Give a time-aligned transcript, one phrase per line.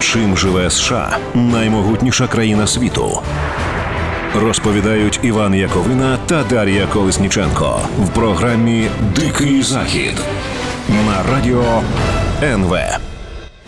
[0.00, 3.22] Чим живе США наймогутніша країна світу?
[4.34, 10.14] Розповідають Іван Яковина та Дар'я Колесніченко в програмі Дикий Захід
[11.06, 11.82] на радіо
[12.42, 12.76] НВ.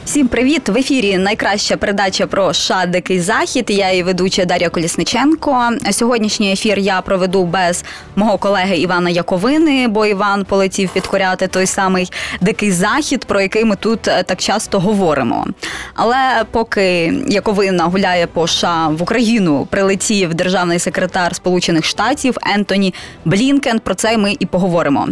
[0.04, 0.68] Всім привіт!
[0.68, 3.66] В ефірі найкраща передача про США Дикий Захід.
[3.68, 5.70] Я і ведуча Дар'я Колісниченко.
[5.90, 7.84] Сьогоднішній ефір я проведу без
[8.16, 13.76] мого колеги Івана Яковини, бо Іван полетів підкоряти той самий дикий захід, про який ми
[13.76, 15.46] тут е, так часто говоримо.
[15.94, 22.94] Але поки Яковина гуляє по США в Україну, прилетів державний секретар Сполучених Штатів Ентоні
[23.24, 23.78] Блінкен.
[23.78, 25.08] Про це ми і поговоримо.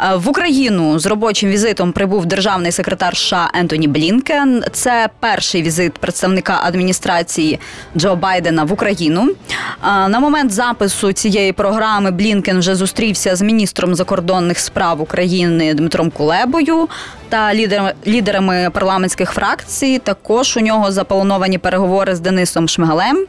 [0.00, 4.64] Е, в Україну з робочим візитом прибув державний секретар США Ентоні Блінкен.
[4.72, 7.60] Це перший візит представника адміністрації
[7.96, 9.28] Джо Байдена в Україну.
[9.28, 16.10] Е, на момент запису цієї програми Блінкен вже зустрівся з міністром закордонних справ України Дмитром
[16.10, 16.88] Кулебою
[17.28, 17.54] та
[18.06, 19.98] лідерами парламентських фракцій.
[19.98, 23.26] Також у нього заплановані переговори з Денисом Шмигалем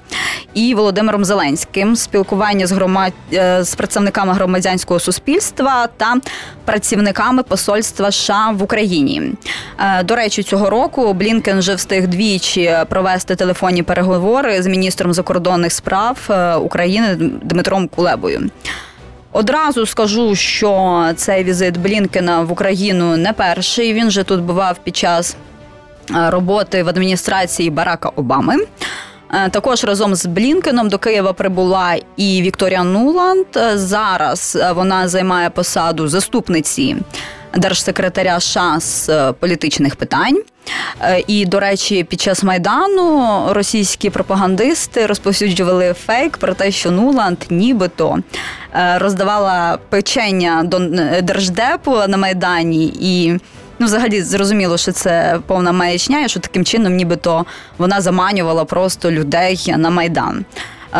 [0.53, 6.15] і Володимиром Зеленським, спілкування з громад е, з представниками громадянського суспільства та
[6.65, 9.31] працівниками посольства США в Україні.
[9.79, 15.71] Е, до речі, цього року Блінкен вже встиг двічі провести телефонні переговори з міністром закордонних
[15.71, 18.49] справ е, України Дмитром Кулебою.
[19.31, 23.93] Одразу скажу, що цей візит Блінкена в Україну не перший.
[23.93, 25.35] Він же тут бував під час
[26.09, 28.55] роботи в адміністрації Барака Обами.
[29.33, 33.45] Е, також разом з Блінкеном до Києва прибула і Вікторія Нуланд.
[33.57, 36.95] Е, зараз е, вона займає посаду заступниці
[37.53, 40.41] держсекретаря США з політичних питань.
[41.27, 48.19] І, до речі, під час майдану російські пропагандисти розповсюджували фейк про те, що Нуланд нібито
[48.95, 50.79] роздавала печення до
[51.21, 53.39] держдепу на майдані і.
[53.79, 57.45] Ну, взагалі, зрозуміло, що це повна маячня, і що таким чином, нібито
[57.77, 60.45] вона заманювала просто людей на майдан.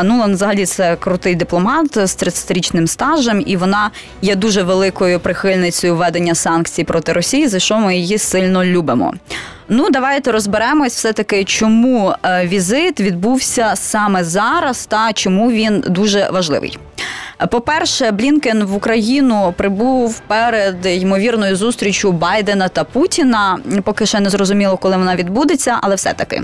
[0.03, 3.91] Нулан взагалі це крутий дипломат з 30-річним стажем, і вона
[4.21, 9.13] є дуже великою прихильницею введення санкцій проти Росії, за що ми її сильно любимо.
[9.69, 16.29] Ну, давайте розберемось, все таки, чому е, візит відбувся саме зараз, та чому він дуже
[16.29, 16.77] важливий.
[17.47, 23.59] По-перше, Блінкен в Україну прибув перед ймовірною зустрічю Байдена та Путіна.
[23.83, 26.41] Поки ще не зрозуміло, коли вона відбудеться, але все таки.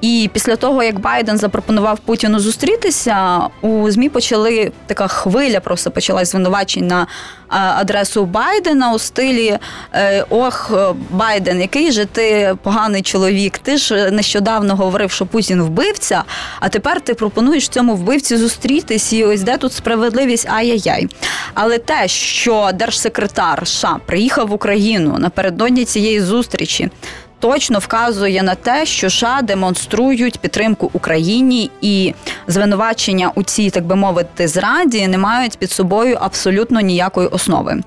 [0.00, 6.30] І після того, як Байден запропонував Путіну зустрітися, у змі почали така хвиля, просто почалась
[6.30, 7.06] звинувачень на
[7.48, 9.58] адресу Байдена у стилі
[9.94, 10.72] е, Ох,
[11.10, 13.58] Байден, який же ти поганий чоловік?
[13.58, 16.24] Ти ж нещодавно говорив, що Путін вбивця,
[16.60, 21.08] а тепер ти пропонуєш цьому вбивці зустрітись, і ось де тут справедливість ай-яй-яй.
[21.54, 26.90] Але те, що держсекретар США приїхав в Україну напередодні цієї зустрічі
[27.40, 32.14] точно вказує на те, що США демонструють підтримку Україні і
[32.48, 37.80] звинувачення у цій, так би мовити, зраді не мають під собою абсолютно ніякої основи.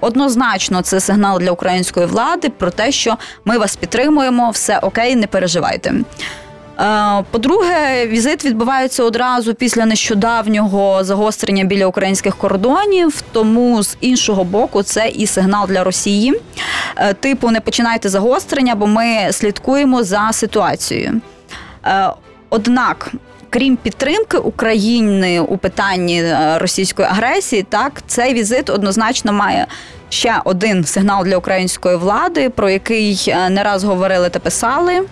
[0.00, 5.26] Однозначно, це сигнал для української влади про те, що ми вас підтримуємо, все окей, не
[5.26, 5.94] переживайте.
[6.80, 13.22] Е, по-друге, візит відбувається одразу після нещодавнього загострення біля українських кордонів.
[13.32, 16.40] Тому з іншого боку, це і сигнал для Росії.
[16.96, 21.20] Е, типу, не починайте загострення, бо ми слідкуємо за ситуацією.
[21.86, 22.10] Е,
[22.50, 23.12] однак,
[23.50, 26.24] крім підтримки України у питанні
[26.56, 29.66] російської агресії, так цей візит однозначно має.
[30.08, 35.02] Ще один сигнал для української влади, про який не раз говорили та писали.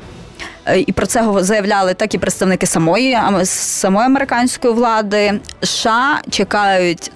[0.66, 5.40] Е, і про це заявляли так і представники самої самої американської влади.
[5.62, 7.12] США чекають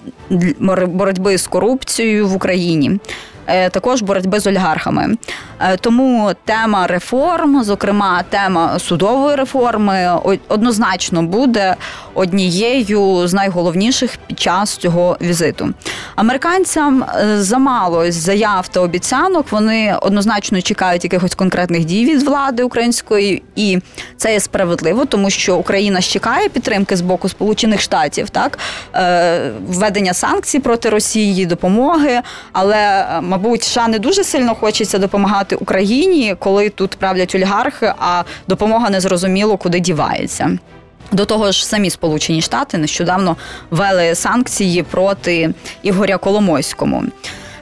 [0.89, 2.99] боротьби з корупцією в Україні.
[3.49, 5.17] Е, також боротьби з олігархами.
[5.59, 11.75] Е, тому тема реформ, зокрема тема судової реформи, однозначно буде
[12.13, 15.69] однією з найголовніших під час цього візиту.
[16.15, 19.45] Американцям е, замало заяв та обіцянок.
[19.51, 23.79] Вони однозначно чекають якихось конкретних дій від влади української, і
[24.17, 28.59] це є справедливо, тому що Україна чекає підтримки з боку Сполучених Штатів, так
[29.67, 32.21] введення санкцій проти Росії, допомоги,
[32.53, 38.89] але мабуть, США не дуже сильно хочеться допомагати Україні, коли тут правлять олігархи, а допомога
[38.89, 40.57] не зрозуміло куди дівається.
[41.11, 43.37] До того ж, самі Сполучені Штати нещодавно
[43.71, 45.53] ввели санкції проти
[45.83, 47.03] Ігоря Коломойському.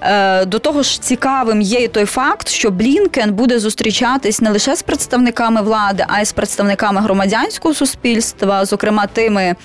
[0.02, 4.76] Е, до того ж, цікавим є і той факт, що Блінкен буде зустрічатись не лише
[4.76, 9.56] з представниками влади, а й з представниками громадянського суспільства, зокрема тими,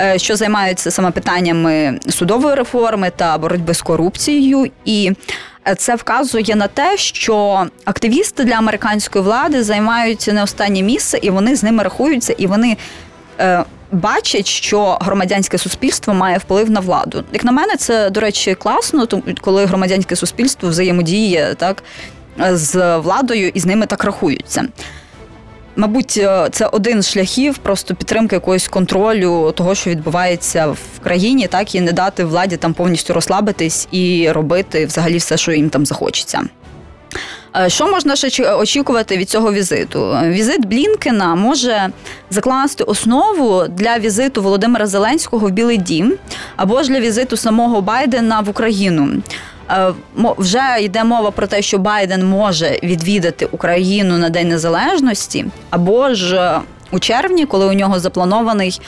[0.00, 4.70] е, що займаються саме питаннями судової реформи та боротьби з корупцією.
[4.84, 5.12] І
[5.74, 11.56] це вказує на те, що активісти для американської влади займають не останнє місце, і вони
[11.56, 12.76] з ними рахуються, і вони.
[13.40, 17.24] Е, Бачать, що громадянське суспільство має вплив на владу.
[17.32, 19.08] Як на мене, це до речі класно,
[19.40, 21.82] коли громадянське суспільство взаємодіє так
[22.38, 24.64] з владою і з ними так рахуються.
[25.78, 31.46] Мабуть, е, це один з шляхів просто підтримки якогось контролю того, що відбувається в країні,
[31.46, 35.86] так і не дати владі там повністю розслабитись і робити взагалі все, що їм там
[35.86, 36.42] захочеться.
[37.56, 40.16] Е, що можна ще очікувати від цього візиту?
[40.24, 41.88] Візит Блінкена може
[42.30, 46.14] закласти основу для візиту Володимира Зеленського в Білий Дім
[46.56, 49.22] або ж для візиту самого Байдена в Україну.
[49.70, 56.14] Е, вже йде мова про те, що Байден може відвідати Україну на День Незалежності, або
[56.14, 56.60] ж е,
[56.90, 58.80] у червні, коли у нього запланований.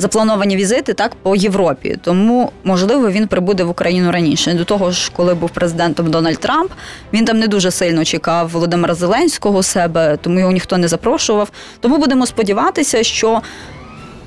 [0.00, 4.54] Заплановані візити так по Європі, тому можливо він прибуде в Україну раніше.
[4.54, 6.72] До того ж, коли був президентом Дональд Трамп,
[7.12, 11.50] він там не дуже сильно чекав Володимира Зеленського себе, тому його ніхто не запрошував.
[11.80, 13.40] Тому будемо сподіватися, що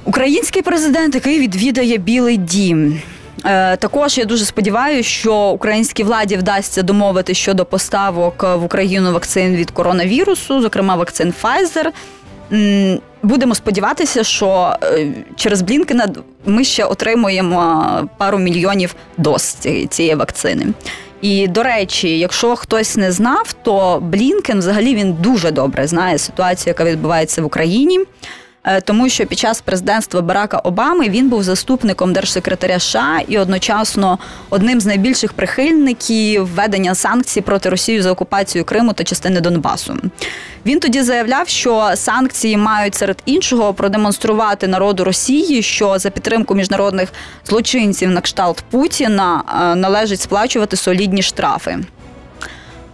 [0.05, 3.01] український президент, який відвідає Білий Дім.
[3.45, 9.55] Е, також я дуже сподіваюся, що українській владі вдасться домовити щодо поставок в Україну вакцин
[9.55, 11.91] від коронавірусу, зокрема вакцин Pfizer.
[13.23, 16.07] Будемо сподіватися, що е, через Блінкена
[16.45, 17.85] ми ще отримуємо
[18.17, 19.57] пару мільйонів доз
[19.89, 20.67] цієї вакцини.
[21.21, 26.71] І до речі, якщо хтось не знав, то Блінкен взагалі він дуже добре знає ситуацію,
[26.71, 27.99] яка відбувається в Україні.
[28.63, 34.19] Е, тому що під час президентства Барака Обами він був заступником держсекретаря США і одночасно
[34.49, 39.97] одним з найбільших прихильників введення санкцій проти Росії за окупацію Криму та частини Донбасу.
[40.65, 47.13] Він тоді заявляв, що санкції мають серед іншого продемонструвати народу Росії, що за підтримку міжнародних
[47.45, 51.79] злочинців на кшталт Путіна е, належить сплачувати солідні штрафи.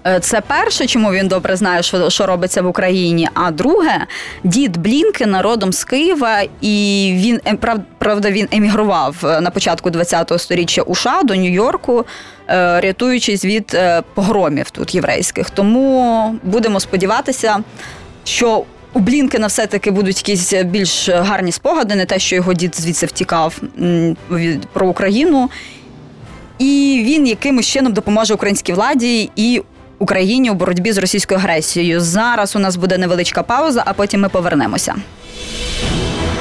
[0.07, 3.29] Е, це перше, чому він добре знає, що що робиться в Україні.
[3.33, 4.05] А друге,
[4.43, 7.59] дід Блінкен родом з Києва, і він ем,
[7.97, 12.05] правда він емігрував е, на початку ХХ століття у США до Нью-Йорку,
[12.49, 13.77] е, рятуючись від
[14.13, 15.49] погромів тут єврейських.
[15.49, 17.57] Тому будемо сподіватися,
[18.23, 18.63] що.
[18.93, 23.61] У Блінкена все-таки будуть якісь більш гарні спогади, не те, що його дід звідси втікав
[24.73, 25.49] про Україну,
[26.59, 29.61] і він якимось чином допоможе українській владі і
[29.99, 32.01] Україні у боротьбі з російською агресією.
[32.01, 34.95] Зараз у нас буде невеличка пауза, а потім ми повернемося.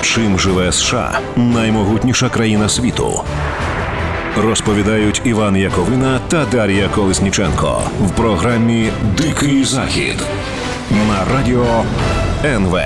[0.03, 3.23] Чим живе США наймогутніша країна світу?
[4.37, 10.17] Розповідають Іван Яковина та Дар'я Колесніченко в програмі Дикий Захід
[10.91, 11.85] на радіо
[12.45, 12.79] НВ.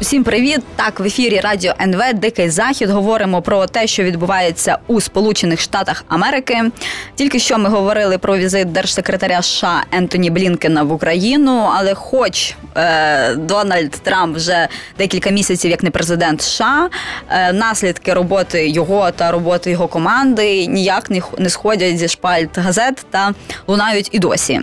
[0.00, 0.60] Усім привіт!
[0.76, 6.04] Так, в ефірі Радіо НВ Дикий Захід говоримо про те, що відбувається у Сполучених Штатах
[6.08, 6.70] Америки.
[7.14, 11.70] Тільки що ми говорили про візит держсекретаря США Ентоні Блінкена в Україну.
[11.74, 14.68] Але, хоч е, Дональд Трамп вже
[14.98, 16.88] декілька місяців як не президент США,
[17.30, 23.34] е, наслідки роботи його та роботи його команди ніяк не сходять зі шпальт газет та
[23.66, 24.60] лунають і досі.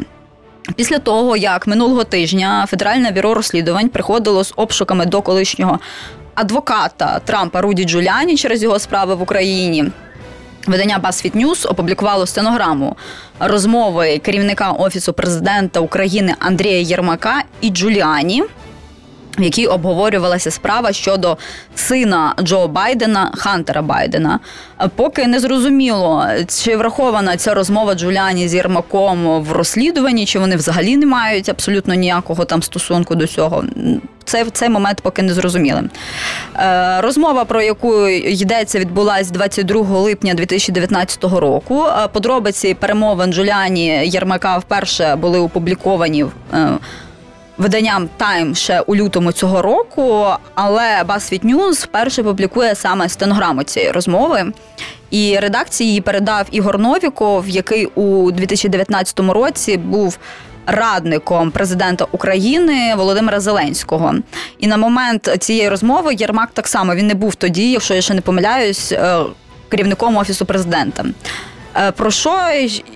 [0.76, 5.80] Після того, як минулого тижня Федеральне бюро розслідувань приходило з обшуками до колишнього
[6.36, 9.86] адвоката Трампа Руді Джуляні через його справи в Україні.
[10.68, 12.96] Видання BuzzFeed News опублікувало стенограму
[13.40, 18.44] розмови керівника офісу президента України Андрія Єрмака і Джуліані
[19.38, 21.38] в якій обговорювалася справа щодо
[21.76, 24.40] сина Джо Байдена Хантера Байдена.
[24.96, 30.98] Поки не зрозуміло, чи врахована ця розмова Джуліані з Єрмаком в розслідуванні, чи вони взагалі
[30.98, 33.64] не мають абсолютно ніякого там стосунку до цього.
[34.26, 35.84] Це в цей момент поки не зрозуміли.
[36.56, 41.84] Е, розмова, про яку йдеться, відбулася 22 липня 2019 року.
[42.14, 46.70] Подробиці перемовин Джуліані Єрмака вперше були опубліковані е,
[47.58, 53.92] виданням Time ще у лютому цього року, але BuzzFeed News вперше публікує саме стенограму цієї
[53.92, 54.52] розмови.
[55.10, 60.18] І редакції її передав Ігор Новіков, який у 2019 році був
[60.66, 64.16] радником президента України Володимира Зеленського.
[64.60, 68.14] І на момент цієї розмови Єрмак так само він не був тоді, якщо я ще
[68.14, 69.20] не помиляюсь, е,
[69.70, 71.06] керівником офісу президента.
[71.78, 72.42] Е, про що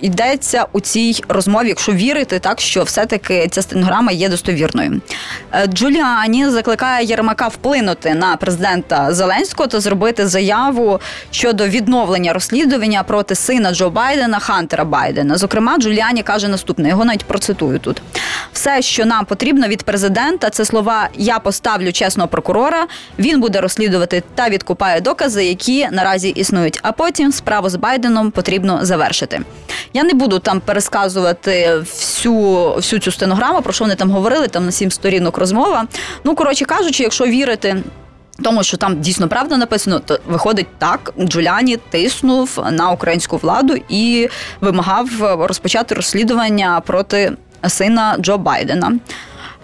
[0.00, 5.00] йдеться у цій розмові, якщо вірити, так що все-таки ця стенограма є достовірною?
[5.52, 13.34] Е, Джуліані закликає Єрмака вплинути на президента Зеленського та зробити заяву щодо відновлення розслідування проти
[13.34, 15.36] сина Джо Байдена Хантера Байдена.
[15.36, 18.02] Зокрема, Джуліані каже наступне: його навіть процитую тут:
[18.52, 22.86] все, що нам потрібно від президента, це слова Я поставлю чесного прокурора.
[23.18, 26.78] Він буде розслідувати та відкупає докази, які наразі існують.
[26.82, 29.40] А потім справу з Байденом потрібно потрібно завершити.
[29.94, 34.66] Я не буду там пересказувати всю всю цю стенограму, про що вони там говорили, там
[34.66, 35.86] на сім сторінок розмова.
[36.24, 37.82] Ну, коротше кажучи, якщо вірити.
[38.42, 41.12] Тому що там дійсно правда написано, то виходить так.
[41.18, 44.28] Джуляні тиснув на українську владу і
[44.60, 47.32] вимагав розпочати розслідування проти
[47.68, 48.92] сина Джо Байдена.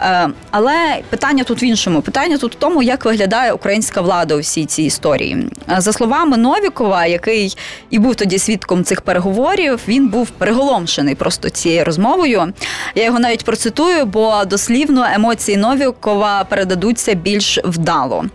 [0.01, 2.01] Е, але питання тут в іншому.
[2.01, 5.49] Питання тут в тому, як виглядає українська влада у всій цій історії.
[5.71, 7.57] Е, за словами Новікова, який
[7.89, 12.53] і був тоді свідком цих переговорів, він був переголомшений просто цією розмовою.
[12.95, 18.25] Я його навіть процитую, бо дослівно емоції Новікова передадуться більш вдало.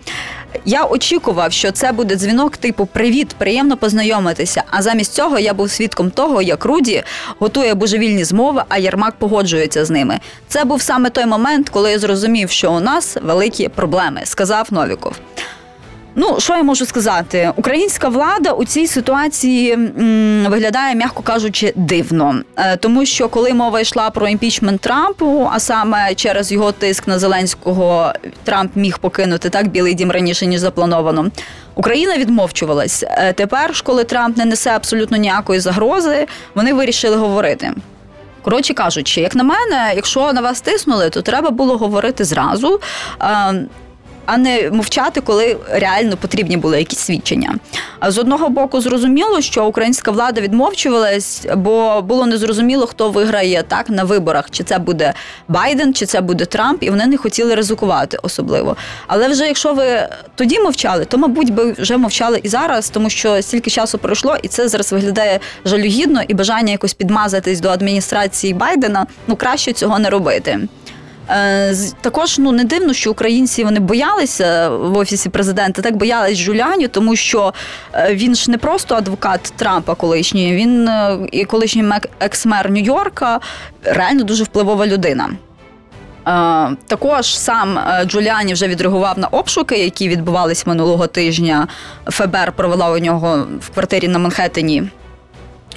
[0.64, 4.62] Я очікував, що це буде дзвінок типу Привіт, приємно познайомитися.
[4.70, 7.02] А замість цього я був свідком того, як Руді
[7.38, 10.20] готує божевільні змови, а Ярмак погоджується з ними.
[10.48, 15.12] Це був саме той момент, коли я зрозумів, що у нас великі проблеми, сказав Новіков.
[16.14, 17.52] Ну, що я можу сказати?
[17.56, 23.80] Українська влада у цій ситуації м, виглядає, м'яко кажучи, дивно, е, тому що коли мова
[23.80, 28.12] йшла про імпічмент Трампу, а саме через його тиск на Зеленського
[28.44, 31.30] Трамп міг покинути так білий дім раніше ніж заплановано.
[31.74, 33.04] Україна відмовчувалась.
[33.08, 37.72] Е, тепер ж, коли Трамп не несе абсолютно ніякої загрози, вони вирішили говорити.
[38.42, 42.80] Коротше кажучи, як на мене, якщо на вас тиснули, то треба було говорити зразу.
[44.26, 47.54] А не мовчати, коли реально потрібні були якісь свідчення.
[48.00, 53.90] А з одного боку, зрозуміло, що українська влада відмовчувалась, бо було незрозуміло, хто виграє так
[53.90, 55.14] на виборах, чи це буде
[55.48, 58.76] Байден, чи це буде Трамп, і вони не хотіли ризикувати особливо.
[59.06, 63.42] Але вже якщо ви тоді мовчали, то мабуть би вже мовчали і зараз, тому що
[63.42, 69.06] стільки часу пройшло, і це зараз виглядає жалюгідно і бажання якось підмазатись до адміністрації Байдена.
[69.26, 70.60] Ну краще цього не робити.
[71.30, 76.88] Е, також ну не дивно, що українці вони боялися в офісі президента, так боялись Жуляню,
[76.88, 77.54] тому що
[77.94, 83.40] е, він ж не просто адвокат Трампа, колишній, він е, і колишній екс-мер Нью-Йорка,
[83.84, 85.30] реально дуже впливова людина.
[86.86, 91.68] Також сам Джуліані вже відреагував на обшуки, які відбувалися минулого тижня.
[92.06, 94.82] ФБР провела у нього в квартирі на Манхеттені.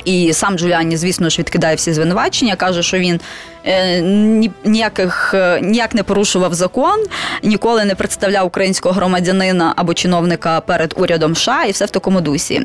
[0.06, 3.20] І сам Джуліані, звісно ж, відкидає всі звинувачення, каже, що він
[3.66, 4.02] е,
[4.66, 7.04] ніяких е, ніяк не порушував закон,
[7.44, 12.62] ніколи не представляв українського громадянина або чиновника перед урядом США, і все в такому дусі.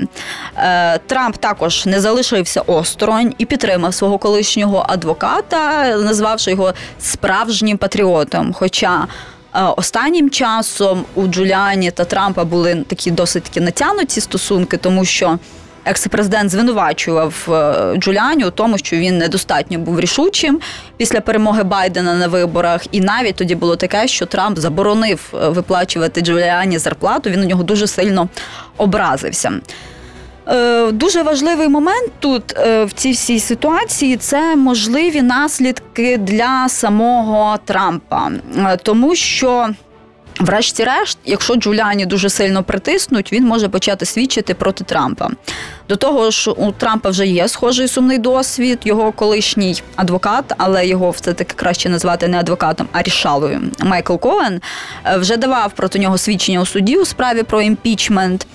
[0.56, 8.52] Е, Трамп також не залишився осторонь і підтримав свого колишнього адвоката, назвавши його справжнім патріотом.
[8.52, 9.06] Хоча
[9.76, 15.38] Останнім часом у Джуліані та Трампа були такі досить такі натянуті стосунки, тому що
[15.84, 20.60] екс-президент звинувачував е, Джуліані у тому, що він недостатньо був рішучим
[20.96, 22.82] після перемоги Байдена на виборах.
[22.92, 27.30] І навіть тоді було таке, що Трамп заборонив е, виплачувати Джуліані зарплату.
[27.30, 28.28] Він у нього дуже сильно
[28.76, 29.52] образився.
[30.49, 38.30] Е, дуже важливий момент тут в цій всій ситуації це можливі наслідки для самого Трампа,
[38.82, 39.68] тому що.
[40.40, 45.28] Врешті-решт, якщо Джуліані дуже сильно притиснуть, він може почати свідчити проти Трампа.
[45.88, 48.78] До того ж, у Трампа вже є схожий сумний досвід.
[48.84, 53.60] Його колишній адвокат, але його все таки краще назвати не адвокатом, а рішалою.
[53.84, 54.60] Майкл Ковен
[55.04, 58.46] е, вже давав проти нього свідчення у суді у справі про імпічмент.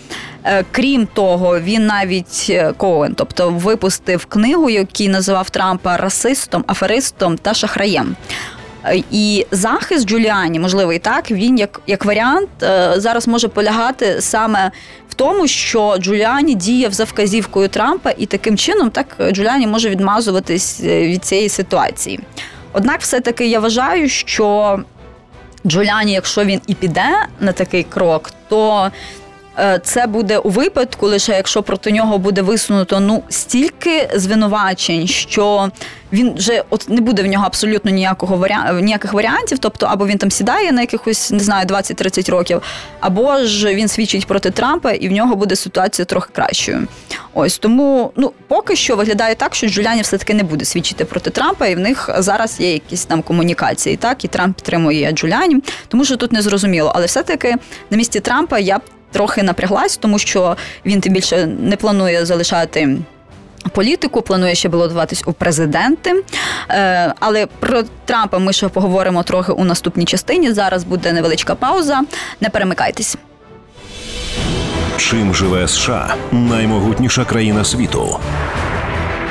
[0.44, 7.38] Е, крім того, він навіть е, Коен, тобто випустив книгу, який називав Трампа расистом, аферистом
[7.38, 8.16] та шахраєм.
[9.12, 14.72] І захист Джуліані, можливо, і так він як як варіант е, зараз може полягати саме
[15.10, 20.82] в тому, що Джуліані діяв за вказівкою Трампа, і таким чином так Джуліані може відмазуватись
[20.84, 22.20] е, від цієї ситуації.
[22.74, 24.80] Однак, все-таки я вважаю, що
[25.68, 28.92] Джуліані, якщо він і піде на такий крок, то
[29.84, 35.70] це буде у випадку, лише якщо проти нього буде висунуто ну стільки звинувачень, що
[36.14, 38.80] він вже от не буде в нього абсолютно ніякого варіа...
[38.82, 42.62] ніяких варіантів, тобто або він там сідає на якихось не знаю 20-30 років,
[43.00, 46.88] або ж він свідчить проти Трампа, і в нього буде ситуація трохи кращою.
[47.34, 51.30] Ось тому ну поки що виглядає так, що Джуляні все таки не буде свідчити проти
[51.30, 53.98] Трампа, і в них зараз є якісь там комунікації.
[53.98, 56.92] Так і Трамп підтримує Джуляні, тому що тут не зрозуміло.
[56.96, 57.56] Але все таки
[57.90, 58.82] на місці Трампа я б
[59.16, 62.98] трохи напряглась, тому що він тим більше не планує залишати.
[63.72, 66.24] Політику планує ще балотуватись у президенти,
[66.70, 70.52] е, але про Трампа ми ще поговоримо трохи у наступній частині.
[70.52, 72.02] Зараз буде невеличка пауза.
[72.42, 73.18] Не перемикайтесь.
[74.98, 78.20] Чим живе США наймогутніша країна світу?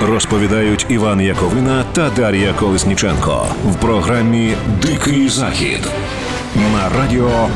[0.03, 5.81] Розповідають Іван Яковина та Дар'я Колесніченко в програмі Дикий Захід
[6.57, 7.49] на радіо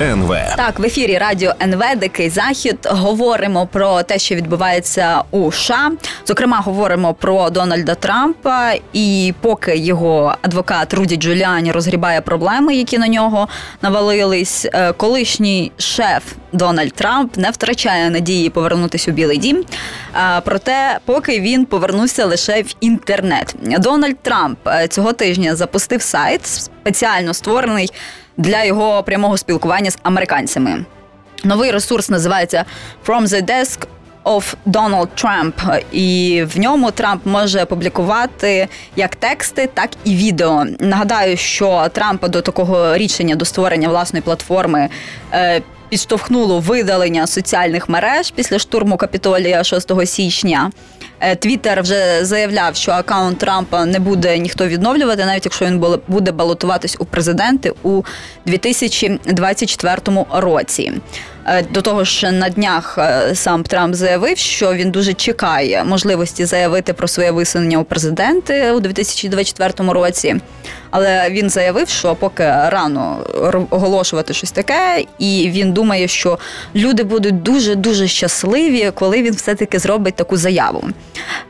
[0.00, 0.36] НВ.
[0.56, 5.92] Так, в ефірі Радіо НВ Дикий Захід говоримо про те, що відбувається у США.
[6.26, 8.72] Зокрема, говоримо про Дональда Трампа.
[8.92, 13.48] І поки його адвокат Руді Джуліані розгрібає проблеми, які на нього
[13.82, 16.22] навалились, е, колишній шеф
[16.52, 19.64] Дональд Трамп не втрачає надії повернутися у Білий Дім.
[20.14, 23.54] Е, Проте, поки він повернувся лише в інтернет.
[23.62, 27.90] Дональд Трамп е, цього тижня запустив сайт, спеціально створений
[28.36, 30.84] для його прямого спілкування з американцями.
[31.44, 32.64] Новий ресурс називається
[33.06, 33.86] From the Desk
[34.24, 35.80] of Donald Trump.
[35.92, 40.64] І в ньому Трамп може публікувати як тексти, так і відео.
[40.80, 44.88] Нагадаю, що Трампа до такого рішення до створення власної платформи.
[45.32, 50.70] е, Підштовхнуло видалення соціальних мереж після штурму Капітолія 6 січня.
[51.20, 56.32] Е, Твіттер вже заявляв, що аккаунт Трампа не буде ніхто відновлювати, навіть якщо він буде
[56.32, 58.02] балотуватись у президенти у
[58.46, 60.92] 2024 році.
[61.48, 66.44] Е, До того ж, на днях е, сам Трамп заявив, що він дуже чекає можливості
[66.44, 70.36] заявити про своє висунення у президенти у 2024 році.
[70.90, 73.18] Але він заявив, що поки рано
[73.70, 76.38] оголошувати щось таке, і він думає, що
[76.74, 80.84] люди будуть дуже дуже щасливі, коли він все-таки зробить таку заяву.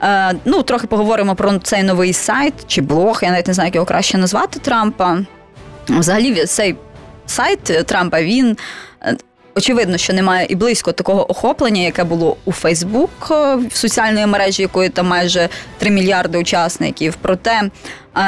[0.03, 3.21] Е, ну, трохи поговоримо про цей новий сайт чи блог.
[3.23, 5.19] Я навіть не знаю, як його краще назвати Трампа.
[5.89, 6.77] Взагалі, цей
[7.27, 8.57] сайт Трампа він.
[9.57, 14.63] Очевидно, що немає і близько такого охоплення, яке було у Фейсбук е, в соціальної мережі,
[14.63, 15.49] якої там майже
[15.79, 17.17] 3 мільярди учасників.
[17.23, 17.71] Проте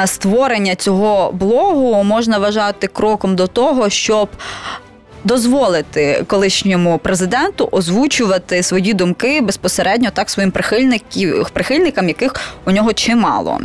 [0.03, 4.29] е, створення цього блогу можна вважати кроком до того, щоб
[5.23, 10.51] дозволити колишньому президенту озвучувати свої думки безпосередньо так своїм
[11.53, 13.59] прихильникам, яких у нього чимало.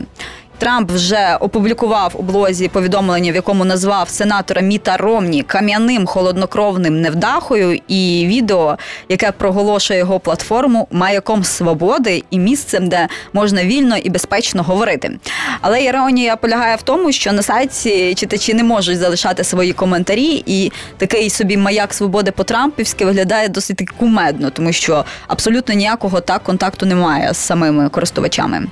[0.59, 7.81] Трамп вже опублікував у блозі повідомлення, в якому назвав сенатора Міта Ромні кам'яним холоднокровним невдахою,
[7.89, 8.77] і відео,
[9.09, 15.19] яке проголошує його платформу маяком свободи і місцем, де можна вільно і безпечно говорити.
[15.61, 20.73] Але іронія полягає в тому, що на сайті читачі не можуть залишати свої коментарі, і
[20.99, 26.87] такий собі маяк свободи по Трампівськи виглядає досить кумедно, тому що абсолютно ніякого так контакту
[26.87, 28.67] немає з самими користувачами.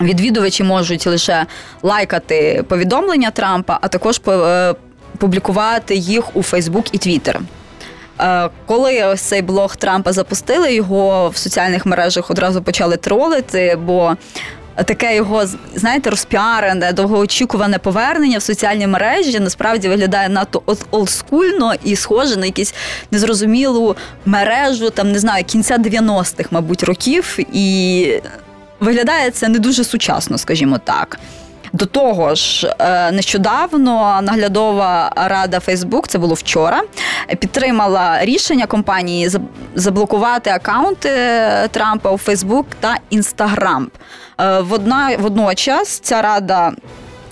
[0.00, 1.46] Відвідувачі можуть лише
[1.82, 4.74] лайкати повідомлення Трампа, а також е,
[5.18, 7.40] публікувати їх у Фейсбук і Твіттер.
[8.20, 14.16] Е, Коли ось цей блог Трампа запустили, його в соціальних мережах одразу почали тролити, бо
[14.84, 21.96] таке його, знаєте, розпіарене, довгоочікуване повернення в соціальні мережі насправді виглядає надто ол- олдскульно і
[21.96, 22.74] схоже на якусь
[23.10, 27.38] незрозумілу мережу, там не знаю, кінця 90-х, мабуть, років.
[27.52, 28.06] І
[28.80, 31.18] виглядає це не дуже сучасно, скажімо так.
[31.72, 36.82] До того ж, е, нещодавно наглядова рада Фейсбук, це було вчора,
[37.28, 39.30] підтримала рішення компанії
[39.74, 41.10] заблокувати акаунти
[41.70, 43.90] Трампа у Фейсбук та Інстаграм.
[44.40, 46.72] Е, Водна водночас ця рада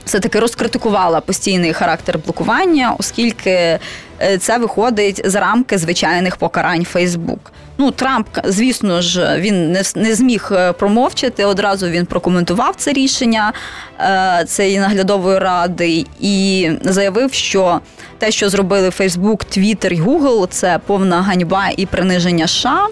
[0.05, 7.53] все-таки розкритикувала постійний характер блокування, оскільки е, це виходить за рамки звичайних покарань Фейсбук.
[7.79, 11.45] Ну, Трамп, звісно ж, він не, не зміг е, промовчати.
[11.45, 13.53] Одразу він прокоментував це рішення
[14.01, 17.81] е, цієї наглядової ради і заявив, що
[18.19, 22.87] те, що зробили Фейсбук, Twitter і Google, це повна ганьба і приниження США.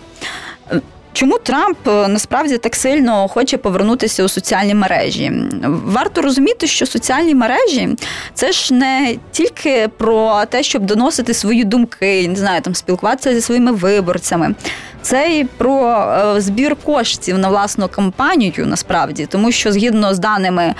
[1.14, 5.32] Чому Трамп е, насправді так сильно хоче повернутися у соціальні мережі?
[5.64, 7.88] Варто розуміти, що соціальні мережі
[8.34, 13.40] це ж не тільки про те, щоб доносити свої думки, не знаю, там спілкуватися зі
[13.40, 14.54] своїми виборцями.
[15.02, 15.90] Це і про
[16.36, 20.74] е, збір коштів на власну кампанію, насправді, тому що згідно з даними.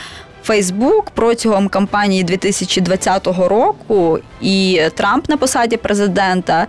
[0.45, 6.67] Фейсбук протягом кампанії 2020 року і Трамп на посаді президента,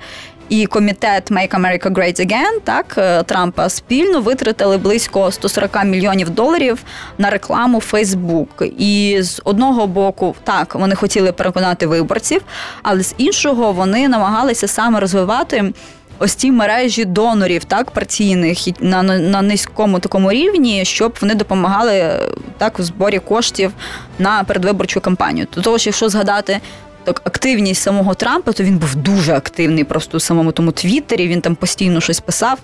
[0.50, 6.84] і комітет Make America Great Again, так е, Трампа спільно витратили близько 140 мільйонів доларів
[7.18, 8.64] на рекламу Фейсбук.
[8.78, 12.42] І з одного боку, так вони хотіли переконати виборців,
[12.84, 15.74] але з іншого вони намагалися саме розвивати.
[16.20, 22.20] Ось ті мережі донорів, так партійних на, на, низькому такому рівні, щоб вони допомагали
[22.58, 23.72] так в зборі коштів
[24.20, 25.48] на передвиборчу кампанію.
[25.56, 26.60] До того ж, якщо згадати
[27.06, 31.28] так активність самого Трампа, то він був дуже активний просто у самому тому Твіттері.
[31.28, 32.60] Він там постійно щось писав.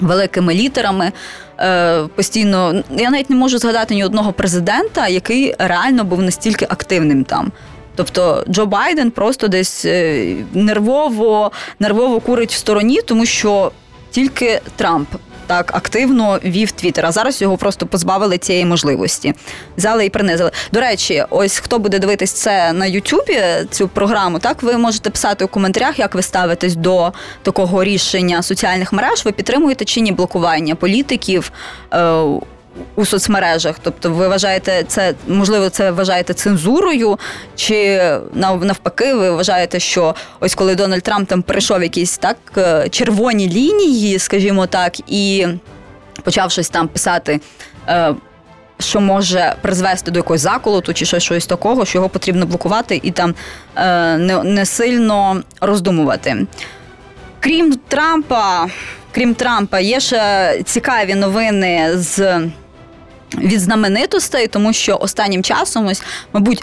[0.00, 1.12] Великими літерами
[1.60, 7.24] е, постійно я навіть не можу згадати ні одного президента, який реально був настільки активним
[7.24, 7.52] там.
[7.94, 13.72] Тобто Джо Байден просто десь е, нервово, нервово курить в стороні, тому що
[14.10, 15.08] тільки Трамп
[15.46, 19.34] так активно вів Твіттер, а зараз його просто позбавили цієї можливості.
[19.76, 20.50] Взяли і принизили.
[20.72, 25.44] До речі, ось хто буде дивитись це на Ютубі, цю програму, так ви можете писати
[25.44, 29.24] у коментарях, як ви ставитесь до такого рішення соціальних мереж.
[29.24, 31.52] Ви підтримуєте чи ні блокування політиків.
[32.94, 37.18] У соцмережах, тобто ви вважаєте це, можливо, це вважаєте цензурою,
[37.56, 38.00] чи
[38.34, 44.18] навпаки, ви вважаєте, що ось коли Дональд Трамп там перейшов якісь так е, червоні лінії,
[44.18, 45.46] скажімо так, і
[46.22, 47.40] почав щось там писати.
[47.88, 48.14] Е,
[48.80, 53.34] що може призвести до якогось заколоту чи щось такого, що його потрібно блокувати і там
[53.76, 56.46] е, не, не сильно роздумувати.
[57.40, 58.66] Крім Трампа,
[59.12, 62.40] крім Трампа, є ще цікаві новини з
[63.38, 66.62] від знаменитостей, тому що останнім часом, ось, мабуть,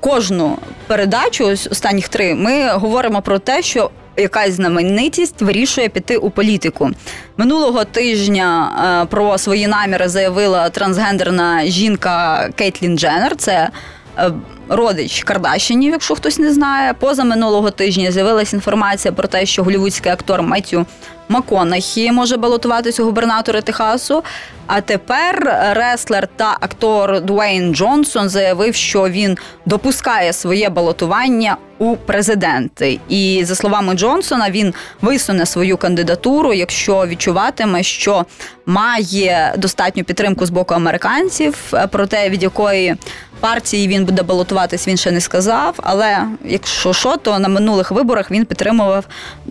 [0.00, 6.30] кожну передачу, ось останніх три, ми говоримо про те, що якась знаменитість вирішує піти у
[6.30, 6.90] політику.
[7.36, 13.36] Минулого тижня е, про свої наміри заявила трансгендерна жінка Кейтлін Дженнер.
[13.36, 13.70] Це
[14.18, 14.30] е,
[14.68, 20.12] Родич Кардашінів, якщо хтось не знає, поза минулого тижня з'явилася інформація про те, що голівудський
[20.12, 20.86] актор Меттю
[21.28, 24.22] Маконахі може балотуватися у губернатори Техасу.
[24.66, 33.00] А тепер реслер та актор Дуейн Джонсон заявив, що він допускає своє балотування у президенти.
[33.08, 38.24] І за словами Джонсона, він висуне свою кандидатуру, якщо відчуватиме, що
[38.66, 42.96] має достатню підтримку з боку американців, проте від якої
[43.40, 44.22] партії він буде
[44.56, 45.74] балотуватись, він ще не сказав.
[45.82, 49.04] Але якщо що, то на минулих виборах він підтримував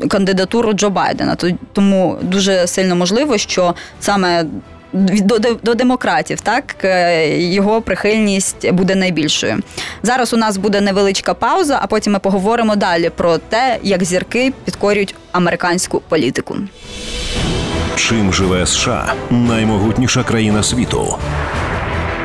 [0.10, 1.38] кандидатуру Джо Байдена.
[1.74, 4.46] Тому дуже сильно можливо, що саме
[4.94, 9.60] до, до до, демократів, так е, його прихильність буде найбільшою.
[10.04, 14.54] Зараз у нас буде невеличка пауза, а потім ми поговоримо далі про те, як зірки
[14.66, 16.56] підкорюють американську політику.
[17.96, 21.18] Чим живе США наймогутніша країна світу?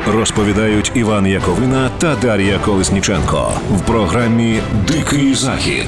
[0.07, 5.85] Розповідають Іван Яковина та Дар'я Колесніченко в програмі Дикий Захід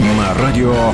[0.00, 0.92] на радіо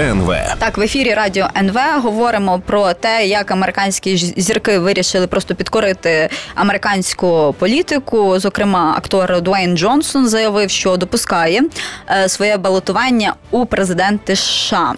[0.00, 0.34] НВ.
[0.58, 7.54] Так, в ефірі Радіо НВ говоримо про те, як американські зірки вирішили просто підкорити американську
[7.58, 8.38] політику.
[8.38, 11.62] Зокрема, актор Дуейн Джонсон заявив, що допускає
[12.10, 14.94] е, своє балотування у президенти США.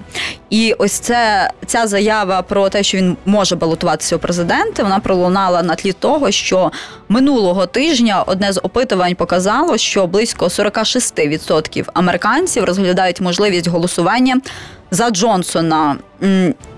[0.51, 5.63] І ось це ця заява про те, що він може балотуватися у президенти, вона пролунала
[5.63, 6.73] на тлі того, що
[7.09, 14.41] минулого тижня одне з опитувань показало, що близько 46% американців розглядають можливість голосування
[14.91, 15.97] за Джонсона.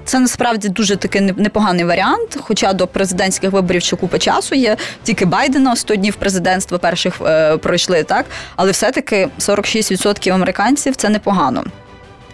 [0.04, 2.38] Це насправді дуже такий непоганий варіант.
[2.40, 4.76] Хоча до президентських виборів ще купа часу є.
[5.02, 11.64] Тільки Байдена 100 днів президентства перших е, пройшли, так але все-таки 46% американців це непогано.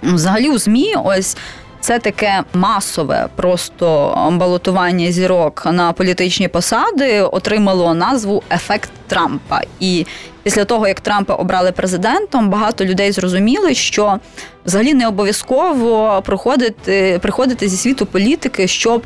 [0.02, 1.36] Взагалі у ЗМІ ось.
[1.80, 9.60] Це таке масове просто балотування зірок на політичні посади отримало назву Ефект Трампа.
[9.80, 10.06] І
[10.42, 14.18] після того, як Трампа обрали президентом, багато людей зрозуміли, що
[14.66, 19.02] взагалі не обов'язково проходити приходити зі світу політики, щоб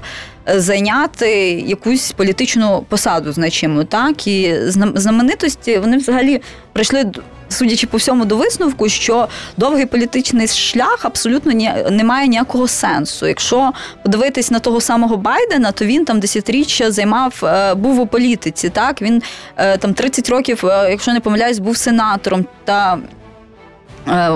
[0.47, 1.31] зайняти
[1.67, 3.85] якусь політичну посаду значимо.
[3.85, 4.57] Так і
[4.95, 6.41] знаменитості вони взагалі
[6.73, 7.13] прийшли
[7.53, 13.27] судячи по всьому, до висновку, що довгий політичний шлях абсолютно ні, не має ніякого сенсу.
[13.27, 18.69] Якщо подивитись на того самого Байдена, то він там десятиріччя займав, е, був у політиці.
[18.69, 19.23] Так він
[19.57, 22.99] е, там 30 років, е, якщо не помиляюсь, був сенатором та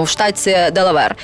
[0.02, 1.16] у штаті Делавер.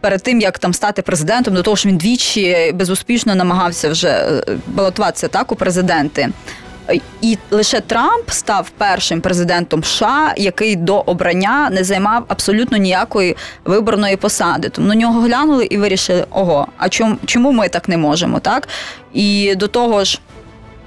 [0.00, 5.28] Перед тим як там стати президентом, до того ж він двічі безуспішно намагався вже балотуватися
[5.28, 6.30] так у президенти.
[7.20, 14.16] І лише Трамп став першим президентом США, який до обрання не займав абсолютно ніякої виборної
[14.16, 14.68] посади.
[14.68, 18.40] Тому на нього глянули і вирішили, ого, а чому чому ми так не можемо?
[18.40, 18.68] Так
[19.12, 20.20] і до того ж,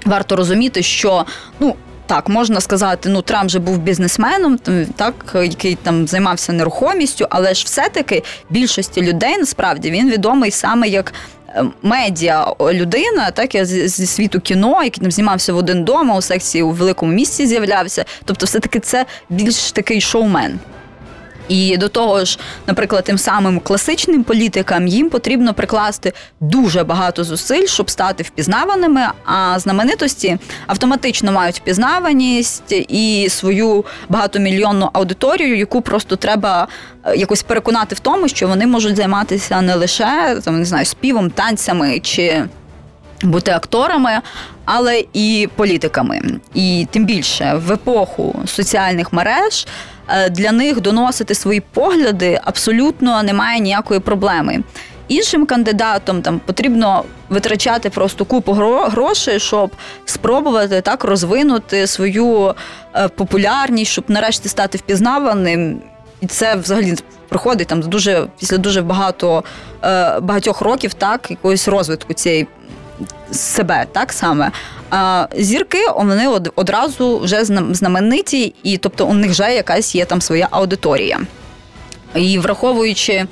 [0.04, 1.26] варто розуміти, що
[1.60, 1.74] ну.
[2.08, 4.58] Так, можна сказати, ну Трамп же був бізнесменом,
[4.96, 11.12] так який там займався нерухомістю, але ж все-таки більшості людей насправді він відомий саме як
[11.82, 16.62] медіа людина, так я зі світу кіно, який там знімався в один дома у секції
[16.62, 18.04] у великому місці з'являвся.
[18.24, 20.58] Тобто, все таки це більш такий шоумен.
[21.48, 27.66] І до того ж, наприклад, тим самим класичним політикам їм потрібно прикласти дуже багато зусиль,
[27.66, 29.02] щоб стати впізнаваними.
[29.24, 36.68] А знаменитості автоматично мають впізнаваність і свою багатомільйонну аудиторію, яку просто треба
[37.04, 41.30] е, якось переконати в тому, що вони можуть займатися не лише там не знаю співом,
[41.30, 42.44] танцями чи
[43.22, 44.20] бути акторами,
[44.64, 46.20] але і політиками.
[46.54, 49.66] І тим більше в епоху соціальних мереж.
[50.08, 54.62] Е, для них доносити свої погляди абсолютно немає ніякої проблеми.
[55.08, 59.70] іншим кандидатом там потрібно витрачати просто купу грошей, щоб
[60.04, 62.54] спробувати так розвинути свою
[62.94, 65.80] е, популярність, щоб нарешті стати впізнаваним.
[66.20, 66.94] І це взагалі
[67.28, 69.44] проходить там дуже після дуже багато
[69.84, 72.46] е, багатьох років, так якогось розвитку цієї
[73.32, 74.50] себе, так саме.
[75.36, 81.20] Зірки вони одразу вже знамениті, і тобто у них вже якась є там своя аудиторія.
[82.14, 83.26] І враховуючи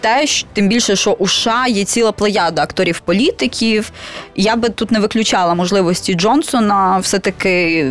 [0.00, 3.92] те, тим більше, що у США є ціла плеяда акторів-політиків,
[4.36, 7.86] я би тут не виключала можливості Джонсона все-таки.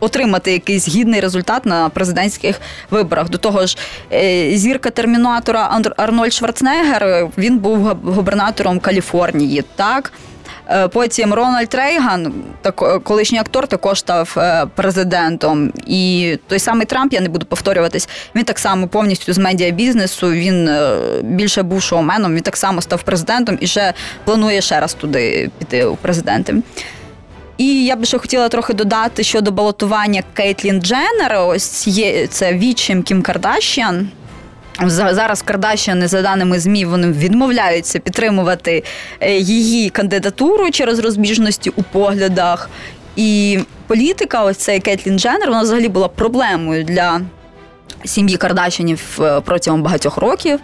[0.00, 3.30] Отримати якийсь гідний результат на президентських виборах.
[3.30, 3.76] До того ж,
[4.12, 9.64] е, зірка термінатора Арнольд Шварценеггер, він був губернатором Каліфорнії.
[9.76, 10.12] Так
[10.92, 15.72] потім Рональд Рейган, так, е, колишній актор, також став е, президентом.
[15.86, 20.30] І той самий Трамп, я не буду повторюватись, він так само повністю з медіабізнесу.
[20.30, 20.70] Він
[21.22, 25.84] більше був шоуменом, він так само став президентом і ще планує ще раз туди піти
[25.84, 26.54] у президенти.
[27.58, 31.36] І я би ще хотіла трохи додати щодо балотування Кейтлін Дженнер.
[31.38, 34.08] Ось є це вічим Кім Кардашіан.
[34.86, 38.84] Зараз Кардашяни, за даними ЗМІ, вони відмовляються підтримувати
[39.20, 42.70] е, її кандидатуру через розбіжності у поглядах.
[43.16, 47.20] І політика, ось цей Кетлін Дженнер, вона взагалі була проблемою для
[48.04, 50.60] сім'ї Кардашинів е, протягом багатьох років.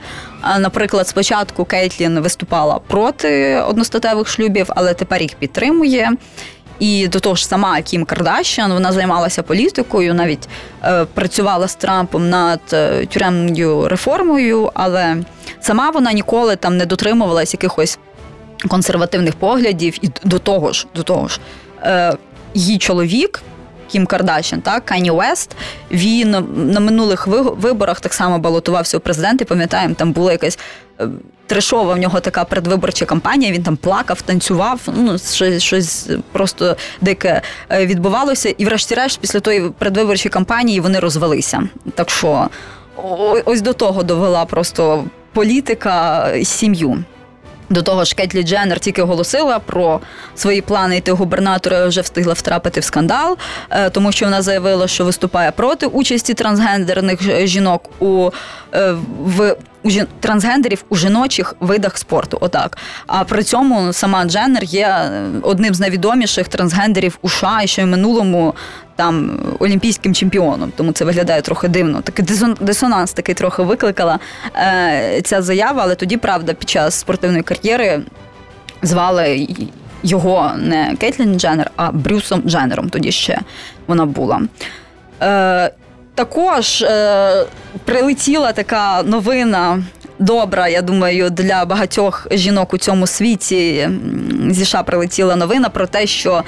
[0.58, 6.10] Наприклад, спочатку Кейтлін виступала проти одностатевих шлюбів, але тепер їх підтримує.
[6.78, 10.48] І до того ж, сама Кім Кардашян вона займалася політикою, навіть
[10.84, 15.16] е, працювала з Трампом над е, тюремною реформою, але
[15.60, 17.98] сама вона ніколи там не дотримувалась якихось
[18.68, 19.98] консервативних поглядів.
[20.02, 21.40] І до того ж, до того ж,
[21.82, 22.16] е,
[22.54, 23.42] її чоловік.
[23.88, 25.50] Кім Кардашян, так, Кані Уест,
[25.90, 29.44] він на минулих виборах так само балотувався у президенти.
[29.44, 30.58] Пам'ятаємо, там була якась
[31.00, 31.08] е,
[31.46, 33.52] трешова в нього така передвиборча кампанія.
[33.52, 34.80] Він там плакав, танцював.
[34.96, 38.48] Ну щось щось просто дике е, відбувалося.
[38.58, 41.62] І, врешті-решт, після тої передвиборчої кампанії вони розвелися.
[41.94, 42.48] Так що
[43.44, 47.04] ось до того довела просто політика сім'ю.
[47.70, 50.00] До того ж, Кетлі Дженнер тільки оголосила про
[50.34, 53.36] свої плани йти губернатора, вже встигла втрапити в скандал,
[53.70, 58.30] е, тому що вона заявила, що виступає проти участі трансгендерних жінок у
[58.74, 62.38] е, в у трансгендерів у жіночих видах спорту.
[62.40, 62.78] Отак.
[63.06, 67.82] А при цьому сама Дженнер є е, одним з найвідоміших трансгендерів у США, і ще
[67.82, 68.54] й минулому
[68.96, 70.72] там олімпійським чемпіоном.
[70.76, 72.00] Тому це виглядає трохи дивно.
[72.00, 72.24] Такий
[72.60, 74.18] дисонанс такий трохи викликала
[74.56, 78.02] е, ця заява, але тоді, правда, під час спортивної кар'єри
[78.82, 79.48] звали.
[80.06, 83.40] Його не Кейтлін Дженнер, а Брюсом Дженнером тоді ще
[83.86, 84.42] вона була.
[85.22, 85.70] Е,
[86.14, 87.46] також е,
[87.84, 89.82] прилетіла така новина.
[90.18, 93.88] Добра, я думаю, для багатьох жінок у цьому світі
[94.50, 96.42] зі США прилетіла новина про те, що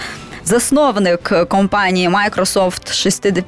[0.44, 3.44] засновник компанії Microsoft 60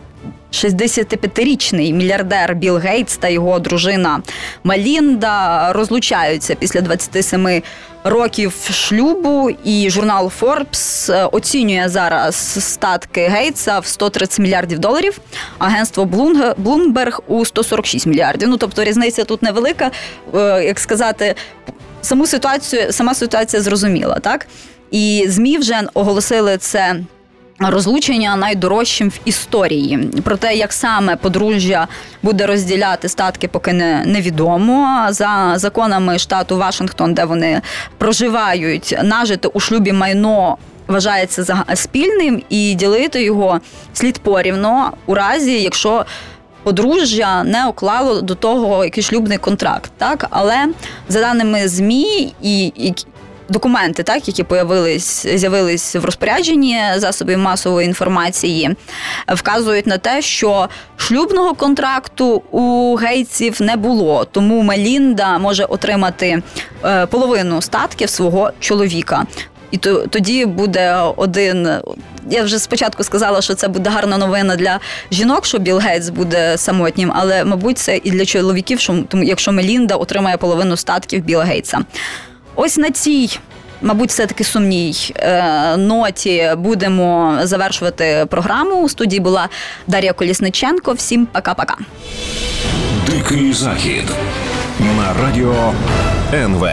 [0.52, 4.22] 65-річний мільярдер Білл Гейтс та його дружина
[4.64, 7.62] Малінда розлучаються після 27
[8.04, 12.36] років шлюбу, і журнал Forbes е, оцінює зараз
[12.72, 15.18] статки Гейтса в 130 мільярдів доларів.
[15.58, 16.04] Агентство
[16.64, 18.48] Bloomberg у 146 мільярдів.
[18.48, 19.90] Ну тобто різниця тут невелика.
[20.34, 21.34] Е, як сказати,
[22.02, 24.46] саму ситуацію, сама ситуація зрозуміла, так
[24.90, 26.96] і змі вже оголосили це.
[27.60, 29.98] Розлучення найдорожчим в історії.
[30.24, 31.88] Про те, як саме подружжя
[32.22, 35.06] буде розділяти статки, поки не невідомо.
[35.10, 37.62] За законами штату Вашингтон, де вони
[37.98, 40.56] проживають, нажити у шлюбі майно.
[40.86, 43.60] Вважається спільним і ділити його
[43.92, 46.04] слід порівно у разі, якщо
[46.62, 49.90] подружжя не уклало до того якийсь шлюбний контракт.
[49.98, 50.66] Так, але
[51.08, 52.94] за даними змі і
[53.48, 58.76] документи, так які появились, з'явились в розпорядженні засобів масової інформації,
[59.28, 66.42] вказують на те, що шлюбного контракту у гейців не було, тому Мелінда може отримати
[66.84, 69.26] е, половину статків свого чоловіка.
[69.70, 71.68] І то тоді буде один.
[72.30, 74.80] Я вже спочатку сказала, що це буде гарна новина для
[75.10, 79.52] жінок, що Білл Гейтс буде самотнім, але мабуть це і для чоловіків, що тому, якщо
[79.52, 81.80] Мелінда отримає половину статків Білла Гейтса.
[82.60, 83.38] Ось на цій.
[83.82, 88.82] Мабуть, все таки сумній е, ноті будемо завершувати програму.
[88.82, 89.48] У студії була
[89.86, 90.92] Дар'я Колісниченко.
[90.92, 91.76] Всім пока-пока.
[93.06, 94.04] Дикий захід
[94.80, 95.72] на радіо
[96.34, 96.68] НВ.